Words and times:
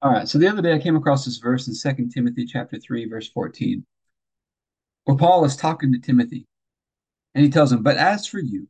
All 0.00 0.12
right, 0.12 0.28
so 0.28 0.38
the 0.38 0.46
other 0.46 0.62
day 0.62 0.72
I 0.72 0.78
came 0.78 0.94
across 0.94 1.24
this 1.24 1.38
verse 1.38 1.66
in 1.66 1.74
Second 1.74 2.10
Timothy 2.10 2.46
chapter 2.46 2.78
3, 2.78 3.08
verse 3.08 3.28
14, 3.30 3.84
where 5.04 5.16
Paul 5.16 5.44
is 5.44 5.56
talking 5.56 5.92
to 5.92 5.98
Timothy, 5.98 6.46
and 7.34 7.44
he 7.44 7.50
tells 7.50 7.72
him, 7.72 7.82
But 7.82 7.96
as 7.96 8.24
for 8.24 8.38
you, 8.38 8.68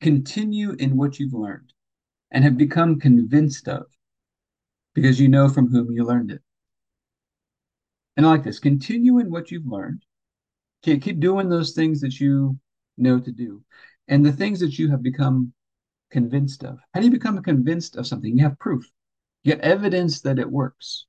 continue 0.00 0.72
in 0.74 0.96
what 0.96 1.18
you've 1.18 1.32
learned 1.32 1.72
and 2.30 2.44
have 2.44 2.56
become 2.56 3.00
convinced 3.00 3.66
of, 3.66 3.86
because 4.94 5.18
you 5.18 5.26
know 5.26 5.48
from 5.48 5.68
whom 5.68 5.90
you 5.90 6.04
learned 6.04 6.30
it. 6.30 6.42
And 8.16 8.24
I 8.24 8.28
like 8.28 8.44
this 8.44 8.60
continue 8.60 9.18
in 9.18 9.28
what 9.28 9.50
you've 9.50 9.66
learned. 9.66 10.04
Okay, 10.84 11.00
keep 11.00 11.18
doing 11.18 11.48
those 11.48 11.72
things 11.72 12.00
that 12.00 12.20
you 12.20 12.56
know 12.96 13.18
to 13.18 13.32
do, 13.32 13.64
and 14.06 14.24
the 14.24 14.32
things 14.32 14.60
that 14.60 14.78
you 14.78 14.88
have 14.92 15.02
become 15.02 15.52
convinced 16.12 16.62
of. 16.62 16.78
How 16.94 17.00
do 17.00 17.06
you 17.06 17.12
become 17.12 17.42
convinced 17.42 17.96
of 17.96 18.06
something? 18.06 18.36
You 18.36 18.44
have 18.44 18.58
proof, 18.60 18.88
have 19.50 19.60
evidence 19.60 20.20
that 20.20 20.38
it 20.38 20.50
works. 20.50 21.06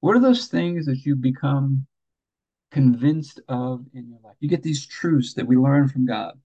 What 0.00 0.16
are 0.16 0.20
those 0.20 0.46
things 0.46 0.86
that 0.86 1.04
you 1.04 1.14
become 1.14 1.86
convinced 2.70 3.40
of 3.48 3.84
in 3.92 4.08
your 4.08 4.18
life? 4.24 4.36
You 4.40 4.48
get 4.48 4.62
these 4.62 4.86
truths 4.86 5.34
that 5.34 5.46
we 5.46 5.56
learn 5.56 5.88
from 5.88 6.06
God. 6.06 6.40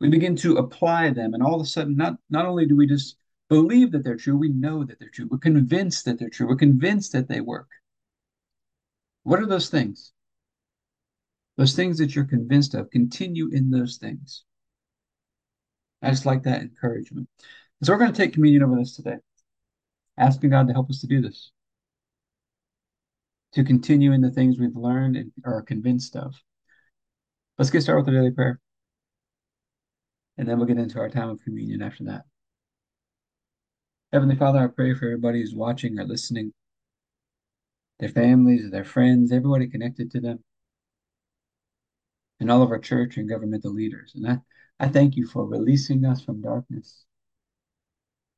We 0.00 0.08
begin 0.08 0.36
to 0.36 0.56
apply 0.56 1.10
them, 1.10 1.34
and 1.34 1.42
all 1.42 1.56
of 1.56 1.60
a 1.60 1.66
sudden, 1.66 1.96
not, 1.96 2.14
not 2.30 2.46
only 2.46 2.66
do 2.66 2.76
we 2.76 2.86
just 2.86 3.16
believe 3.48 3.92
that 3.92 4.04
they're 4.04 4.16
true, 4.16 4.36
we 4.36 4.48
know 4.48 4.84
that 4.84 4.98
they're 4.98 5.10
true. 5.10 5.28
We're 5.30 5.38
convinced 5.38 6.04
that 6.04 6.18
they're 6.18 6.30
true. 6.30 6.46
We're 6.46 6.56
convinced 6.56 7.12
that 7.12 7.28
they 7.28 7.40
work. 7.40 7.68
What 9.24 9.40
are 9.40 9.46
those 9.46 9.68
things? 9.68 10.12
Those 11.56 11.74
things 11.74 11.98
that 11.98 12.14
you're 12.14 12.24
convinced 12.24 12.74
of, 12.74 12.90
continue 12.90 13.50
in 13.52 13.70
those 13.70 13.98
things. 13.98 14.44
I 16.00 16.08
just 16.10 16.24
like 16.24 16.44
that 16.44 16.62
encouragement. 16.62 17.28
So 17.82 17.92
we're 17.92 17.98
going 17.98 18.12
to 18.12 18.16
take 18.16 18.32
communion 18.32 18.62
over 18.62 18.76
this 18.76 18.96
today, 18.96 19.16
asking 20.20 20.50
God 20.50 20.68
to 20.68 20.72
help 20.72 20.90
us 20.90 21.00
to 21.00 21.06
do 21.06 21.20
this, 21.20 21.50
to 23.54 23.64
continue 23.64 24.12
in 24.12 24.20
the 24.20 24.30
things 24.30 24.58
we've 24.58 24.76
learned 24.76 25.16
and 25.16 25.32
are 25.44 25.62
convinced 25.62 26.14
of. 26.14 26.34
Let's 27.58 27.70
get 27.70 27.82
started 27.82 28.04
with 28.04 28.14
the 28.14 28.20
daily 28.20 28.30
prayer. 28.30 28.60
And 30.38 30.48
then 30.48 30.58
we'll 30.58 30.66
get 30.66 30.78
into 30.78 30.98
our 31.00 31.10
time 31.10 31.30
of 31.30 31.42
communion 31.42 31.82
after 31.82 32.04
that. 32.04 32.22
Heavenly 34.12 34.36
Father, 34.36 34.58
I 34.58 34.66
pray 34.68 34.94
for 34.94 35.06
everybody 35.06 35.40
who's 35.40 35.54
watching 35.54 35.98
or 35.98 36.04
listening, 36.04 36.52
their 37.98 38.08
families, 38.08 38.70
their 38.70 38.84
friends, 38.84 39.32
everybody 39.32 39.68
connected 39.68 40.10
to 40.12 40.20
them, 40.20 40.42
and 42.40 42.50
all 42.50 42.62
of 42.62 42.70
our 42.70 42.78
church 42.78 43.16
and 43.16 43.28
governmental 43.28 43.72
leaders. 43.72 44.12
And 44.14 44.26
I, 44.26 44.38
I 44.78 44.88
thank 44.88 45.16
you 45.16 45.26
for 45.26 45.46
releasing 45.46 46.04
us 46.04 46.22
from 46.22 46.40
darkness 46.42 47.04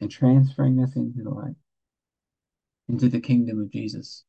and 0.00 0.10
transferring 0.10 0.82
us 0.82 0.96
into 0.96 1.22
the 1.22 1.30
light, 1.30 1.54
into 2.88 3.08
the 3.08 3.20
kingdom 3.20 3.60
of 3.60 3.70
Jesus. 3.70 4.24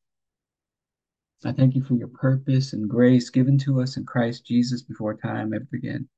I 1.44 1.52
thank 1.52 1.74
you 1.74 1.82
for 1.82 1.94
your 1.94 2.08
purpose 2.08 2.72
and 2.72 2.88
grace 2.88 3.28
given 3.28 3.58
to 3.58 3.82
us 3.82 3.96
in 3.98 4.06
Christ 4.06 4.46
Jesus 4.46 4.82
before 4.82 5.14
time 5.14 5.52
ever 5.52 5.66
began. 5.70 6.08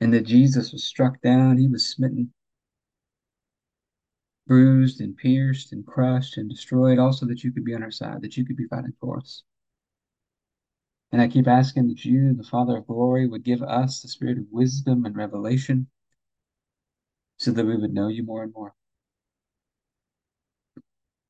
And 0.00 0.12
that 0.12 0.26
Jesus 0.26 0.72
was 0.72 0.84
struck 0.84 1.20
down, 1.20 1.58
he 1.58 1.68
was 1.68 1.88
smitten, 1.88 2.32
bruised 4.46 5.00
and 5.00 5.16
pierced 5.16 5.72
and 5.72 5.86
crushed 5.86 6.36
and 6.36 6.50
destroyed, 6.50 6.98
also 6.98 7.26
that 7.26 7.44
you 7.44 7.52
could 7.52 7.64
be 7.64 7.74
on 7.74 7.82
our 7.82 7.92
side, 7.92 8.22
that 8.22 8.36
you 8.36 8.44
could 8.44 8.56
be 8.56 8.66
fighting 8.66 8.94
for 9.00 9.18
us. 9.18 9.44
And 11.12 11.22
I 11.22 11.28
keep 11.28 11.46
asking 11.46 11.86
that 11.88 12.04
you, 12.04 12.34
the 12.34 12.42
Father 12.42 12.76
of 12.76 12.88
glory, 12.88 13.28
would 13.28 13.44
give 13.44 13.62
us 13.62 14.02
the 14.02 14.08
spirit 14.08 14.36
of 14.36 14.46
wisdom 14.50 15.04
and 15.04 15.14
revelation 15.14 15.86
so 17.36 17.52
that 17.52 17.64
we 17.64 17.76
would 17.76 17.94
know 17.94 18.08
you 18.08 18.24
more 18.24 18.42
and 18.42 18.52
more. 18.52 18.74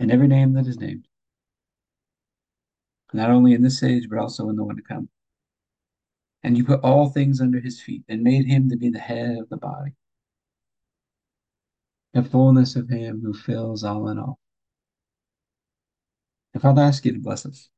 and 0.00 0.10
every 0.10 0.26
name 0.26 0.54
that 0.54 0.66
is 0.66 0.80
named, 0.80 1.06
not 3.12 3.30
only 3.30 3.52
in 3.52 3.62
this 3.62 3.82
age, 3.82 4.08
but 4.08 4.18
also 4.18 4.48
in 4.48 4.56
the 4.56 4.64
one 4.64 4.76
to 4.76 4.82
come. 4.82 5.08
And 6.42 6.56
you 6.56 6.64
put 6.64 6.80
all 6.80 7.10
things 7.10 7.40
under 7.42 7.60
his 7.60 7.82
feet 7.82 8.02
and 8.08 8.22
made 8.22 8.46
him 8.46 8.70
to 8.70 8.76
be 8.76 8.88
the 8.88 8.98
head 8.98 9.36
of 9.36 9.50
the 9.50 9.58
body, 9.58 9.92
the 12.14 12.24
fullness 12.24 12.76
of 12.76 12.88
him 12.88 13.20
who 13.22 13.34
fills 13.34 13.84
all 13.84 14.08
in 14.08 14.18
all. 14.18 14.40
And 16.54 16.62
Father, 16.62 16.80
I 16.80 16.86
ask 16.86 17.04
you 17.04 17.12
to 17.12 17.20
bless 17.20 17.44
us 17.44 17.68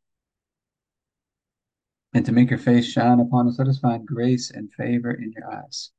and 2.14 2.24
to 2.24 2.32
make 2.32 2.50
your 2.50 2.58
face 2.58 2.86
shine 2.86 3.18
upon 3.18 3.48
us. 3.48 3.58
Let 3.58 3.66
us 3.66 3.80
find 3.80 4.06
grace 4.06 4.52
and 4.52 4.72
favor 4.72 5.10
in 5.10 5.32
your 5.32 5.52
eyes. 5.52 5.90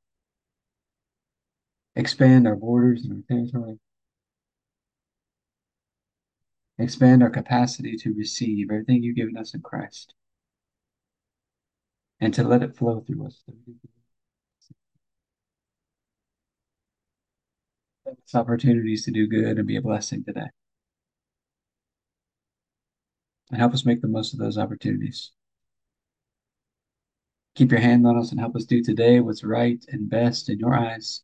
Expand 1.96 2.48
our 2.48 2.56
borders 2.56 3.04
and 3.04 3.12
our 3.12 3.36
territory. 3.36 3.78
Expand 6.78 7.22
our 7.22 7.30
capacity 7.30 7.96
to 7.96 8.14
receive 8.14 8.70
everything 8.70 9.02
you've 9.02 9.16
given 9.16 9.36
us 9.36 9.54
in 9.54 9.62
Christ 9.62 10.14
and 12.20 12.34
to 12.34 12.42
let 12.42 12.62
it 12.62 12.76
flow 12.76 13.00
through 13.00 13.26
us. 13.26 13.42
opportunities 18.34 19.04
to 19.04 19.10
do 19.10 19.26
good 19.26 19.58
and 19.58 19.66
be 19.66 19.76
a 19.76 19.82
blessing 19.82 20.24
today. 20.24 20.48
And 23.50 23.60
help 23.60 23.74
us 23.74 23.86
make 23.86 24.00
the 24.00 24.08
most 24.08 24.32
of 24.32 24.40
those 24.40 24.58
opportunities. 24.58 25.30
Keep 27.54 27.70
your 27.70 27.80
hand 27.80 28.06
on 28.06 28.18
us 28.18 28.30
and 28.30 28.40
help 28.40 28.56
us 28.56 28.64
do 28.64 28.82
today 28.82 29.20
what's 29.20 29.44
right 29.44 29.84
and 29.88 30.10
best 30.10 30.48
in 30.48 30.58
your 30.58 30.74
eyes. 30.74 31.22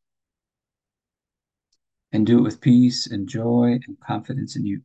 And 2.12 2.27
do 2.27 2.39
it 2.39 2.43
with 2.43 2.60
peace 2.60 3.06
and 3.06 3.28
joy 3.28 3.81
and 3.87 3.99
confidence 4.00 4.56
in 4.56 4.66
you. 4.66 4.83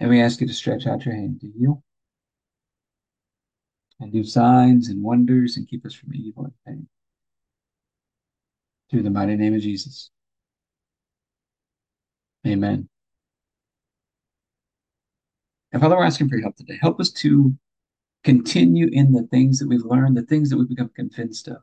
And 0.00 0.08
we 0.08 0.20
ask 0.20 0.40
you 0.40 0.46
to 0.46 0.54
stretch 0.54 0.86
out 0.86 1.04
your 1.04 1.14
hand 1.14 1.40
to 1.42 1.50
heal 1.50 1.84
and 4.00 4.10
do 4.10 4.24
signs 4.24 4.88
and 4.88 5.02
wonders 5.02 5.58
and 5.58 5.68
keep 5.68 5.84
us 5.84 5.94
from 5.94 6.14
evil 6.14 6.44
and 6.44 6.54
pain. 6.66 6.88
Through 8.90 9.02
the 9.02 9.10
mighty 9.10 9.36
name 9.36 9.54
of 9.54 9.60
Jesus. 9.60 10.10
Amen. 12.46 12.88
And 15.72 15.82
Father, 15.82 15.96
we're 15.96 16.04
asking 16.04 16.30
for 16.30 16.36
your 16.36 16.44
help 16.44 16.56
today. 16.56 16.78
Help 16.80 16.98
us 16.98 17.10
to 17.10 17.54
continue 18.24 18.88
in 18.90 19.12
the 19.12 19.28
things 19.30 19.58
that 19.58 19.68
we've 19.68 19.84
learned, 19.84 20.16
the 20.16 20.22
things 20.22 20.48
that 20.50 20.56
we've 20.56 20.68
become 20.68 20.90
convinced 20.96 21.46
of. 21.46 21.58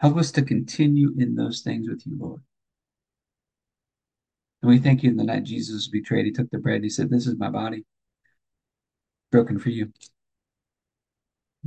Help 0.00 0.16
us 0.16 0.32
to 0.32 0.42
continue 0.42 1.14
in 1.16 1.36
those 1.36 1.62
things 1.62 1.88
with 1.88 2.04
you, 2.06 2.18
Lord. 2.18 2.42
And 4.64 4.70
we 4.70 4.78
thank 4.78 5.02
you 5.02 5.10
in 5.10 5.18
the 5.18 5.24
night 5.24 5.44
Jesus 5.44 5.74
was 5.74 5.88
betrayed. 5.88 6.24
He 6.24 6.32
took 6.32 6.48
the 6.48 6.56
bread. 6.56 6.82
He 6.82 6.88
said, 6.88 7.10
This 7.10 7.26
is 7.26 7.36
my 7.36 7.50
body 7.50 7.84
broken 9.30 9.58
for 9.58 9.68
you. 9.68 9.92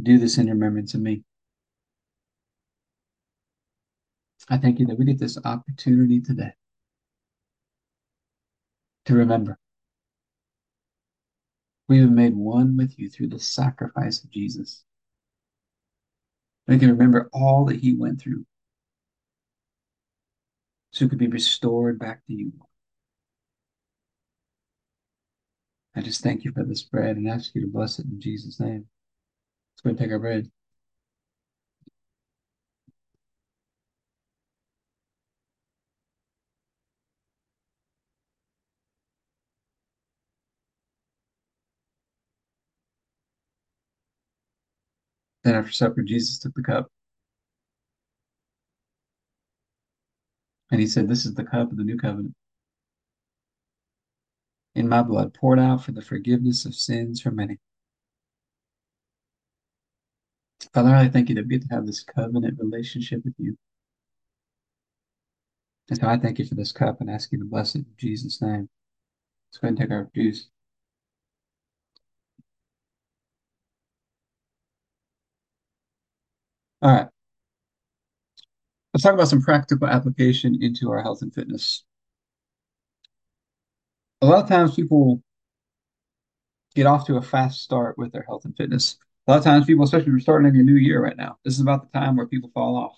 Do 0.02 0.18
this 0.18 0.40
in 0.40 0.50
remembrance 0.50 0.96
of 0.96 1.02
me. 1.02 1.22
I 4.50 4.57
thank 4.57 4.80
you 4.80 4.88
that 4.88 4.97
we 4.97 5.06
get 5.06 5.19
this 5.19 5.38
opportunity 5.46 6.22
today 6.22 6.54
to 9.06 9.13
remember 9.13 9.60
we 11.88 12.00
have 12.00 12.10
made 12.10 12.36
one 12.36 12.75
with 12.77 12.98
you 12.98 13.12
through 13.12 13.27
the 13.27 13.39
sacrifice 13.39 14.24
of 14.24 14.31
Jesus. 14.31 14.83
We 16.68 16.80
can 16.80 16.89
remember 16.89 17.30
all 17.31 17.63
that 17.66 17.80
he 17.80 17.94
went 17.94 18.19
through 18.19 18.48
so 20.89 21.06
it 21.06 21.10
could 21.10 21.19
be 21.19 21.27
restored 21.27 22.00
back 22.00 22.25
to 22.25 22.33
you. 22.33 22.54
I 25.98 26.02
just 26.02 26.22
thank 26.22 26.44
you 26.44 26.52
for 26.52 26.64
this 26.64 26.84
bread 26.84 27.18
and 27.18 27.28
ask 27.28 27.56
you 27.56 27.62
to 27.62 27.68
bless 27.68 27.98
it 27.98 28.06
in 28.06 28.22
Jesus' 28.22 28.60
name. 28.60 28.86
Let's 29.74 29.82
go 29.84 29.90
and 29.90 29.98
take 29.98 30.12
our 30.12 30.20
bread. 30.20 30.52
Then 45.44 45.56
after 45.56 45.72
supper, 45.72 46.04
Jesus 46.04 46.38
took 46.38 46.54
the 46.54 46.62
cup. 46.62 46.92
And 50.72 50.80
he 50.80 50.86
said, 50.86 51.08
This 51.10 51.26
is 51.26 51.34
the 51.34 51.44
cup 51.44 51.72
of 51.72 51.78
the 51.78 51.84
new 51.84 51.98
covenant 51.98 52.36
in 54.77 54.88
my 54.88 55.01
blood, 55.01 55.33
poured 55.33 55.59
out 55.59 55.83
for 55.83 55.91
the 55.91 56.01
forgiveness 56.01 56.65
of 56.65 56.75
sins 56.75 57.19
for 57.19 57.31
many. 57.31 57.57
Father, 60.74 60.95
I 60.95 61.09
thank 61.09 61.29
you 61.29 61.35
that 61.35 61.45
we 61.45 61.57
get 61.57 61.68
to 61.68 61.75
have 61.75 61.88
this 61.88 62.03
covenant 62.03 62.59
relationship 62.59 63.25
with 63.25 63.33
you. 63.39 63.57
And 65.89 66.00
so 66.00 66.07
I 66.07 66.18
thank 66.18 66.38
you 66.38 66.45
for 66.45 66.56
this 66.56 66.71
cup 66.71 67.01
and 67.01 67.09
ask 67.09 67.31
you 67.31 67.39
to 67.39 67.45
bless 67.45 67.74
it 67.75 67.79
in 67.79 67.85
Jesus' 67.97 68.41
name. 68.41 68.69
Let's 69.50 69.57
go 69.59 69.68
ahead 69.68 69.69
and 69.69 69.77
take 69.79 69.91
our 69.91 70.09
juice. 70.13 70.50
All 76.81 76.91
right. 76.91 77.07
Let's 78.94 79.03
talk 79.03 79.13
about 79.13 79.27
some 79.27 79.41
practical 79.41 79.88
application 79.88 80.62
into 80.62 80.91
our 80.91 81.01
health 81.01 81.21
and 81.24 81.33
fitness. 81.33 81.83
A 84.22 84.25
lot 84.25 84.44
of 84.44 84.50
times 84.50 84.75
people 84.75 85.22
get 86.75 86.86
off 86.86 87.06
to 87.08 87.18
a 87.18 87.22
fast 87.22 87.62
start 87.62 87.98
with 87.98 88.12
their 88.12 88.24
health 88.24 88.46
and 88.46 88.56
fitness. 88.56 88.98
A 89.28 89.31
lot 89.31 89.38
of 89.38 89.44
times 89.44 89.66
people, 89.66 89.84
especially 89.84 90.12
we're 90.12 90.19
starting 90.19 90.48
in 90.48 90.60
a 90.60 90.64
new 90.64 90.75
year 90.75 91.04
right 91.04 91.18
now, 91.18 91.38
this 91.44 91.54
is 91.54 91.62
about 91.62 91.92
the 91.92 92.00
time 92.00 92.16
where 92.16 92.28
people 92.28 92.50
fall 92.54 92.75
off 92.75 92.98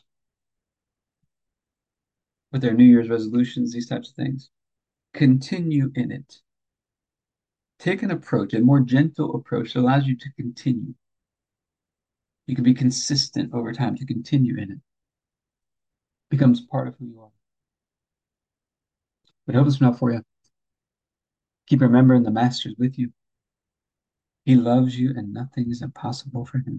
with 2.51 2.61
their 2.61 2.73
New 2.73 2.85
Year's 2.85 3.09
resolutions, 3.09 3.73
these 3.73 3.87
types 3.87 4.09
of 4.09 4.15
things. 4.15 4.49
Continue 5.13 5.91
in 5.95 6.11
it. 6.11 6.37
Take 7.79 8.03
an 8.03 8.11
approach, 8.11 8.53
a 8.53 8.59
more 8.59 8.81
gentle 8.81 9.35
approach 9.35 9.73
that 9.73 9.79
allows 9.79 10.05
you 10.05 10.17
to 10.17 10.29
continue. 10.37 10.93
You 12.47 12.55
can 12.55 12.63
be 12.63 12.73
consistent 12.73 13.53
over 13.53 13.71
time 13.73 13.95
to 13.95 14.05
continue 14.05 14.57
in 14.57 14.71
it. 14.71 14.79
Becomes 16.29 16.61
part 16.61 16.87
of 16.87 16.95
who 16.99 17.05
you 17.05 17.21
are. 17.21 17.31
But 19.45 19.55
hope 19.55 19.65
this 19.65 19.79
one 19.79 19.89
out 19.89 19.99
for 19.99 20.11
you. 20.11 20.21
Keep 21.69 21.81
remembering 21.81 22.23
the 22.23 22.31
Master's 22.31 22.75
with 22.77 22.97
you. 22.97 23.11
He 24.45 24.55
loves 24.55 24.99
you 24.99 25.11
and 25.15 25.33
nothing 25.33 25.69
is 25.69 25.81
impossible 25.83 26.45
for 26.45 26.57
him. 26.59 26.77